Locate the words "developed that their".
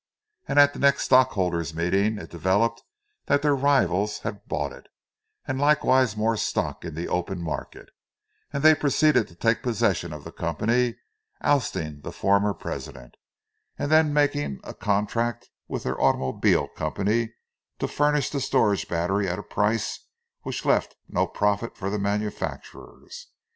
2.31-3.55